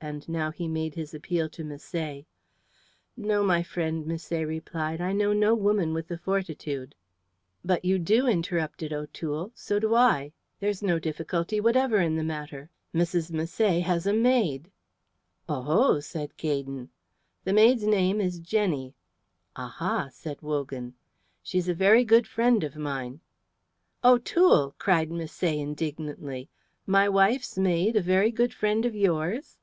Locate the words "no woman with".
5.32-6.06